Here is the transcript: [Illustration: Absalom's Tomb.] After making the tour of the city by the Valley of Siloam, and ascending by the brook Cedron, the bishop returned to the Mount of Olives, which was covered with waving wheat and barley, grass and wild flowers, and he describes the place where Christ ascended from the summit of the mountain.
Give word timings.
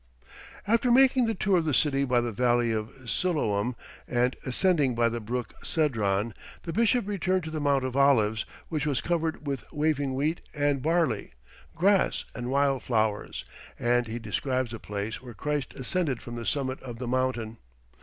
[Illustration: 0.01 0.33
Absalom's 0.33 0.65
Tomb.] 0.65 0.73
After 0.73 0.91
making 0.99 1.25
the 1.27 1.33
tour 1.35 1.57
of 1.59 1.65
the 1.65 1.73
city 1.75 2.03
by 2.05 2.21
the 2.21 2.31
Valley 2.31 2.71
of 2.71 2.89
Siloam, 3.07 3.75
and 4.07 4.35
ascending 4.43 4.95
by 4.95 5.09
the 5.09 5.19
brook 5.19 5.53
Cedron, 5.63 6.33
the 6.63 6.73
bishop 6.73 7.07
returned 7.07 7.43
to 7.43 7.51
the 7.51 7.59
Mount 7.59 7.83
of 7.83 7.95
Olives, 7.95 8.47
which 8.69 8.87
was 8.87 8.99
covered 8.99 9.45
with 9.45 9.71
waving 9.71 10.15
wheat 10.15 10.41
and 10.55 10.81
barley, 10.81 11.33
grass 11.75 12.25
and 12.33 12.49
wild 12.49 12.81
flowers, 12.81 13.45
and 13.77 14.07
he 14.07 14.17
describes 14.17 14.71
the 14.71 14.79
place 14.79 15.21
where 15.21 15.35
Christ 15.35 15.75
ascended 15.75 16.19
from 16.19 16.33
the 16.33 16.47
summit 16.47 16.81
of 16.81 16.97
the 16.97 17.07
mountain. 17.07 17.59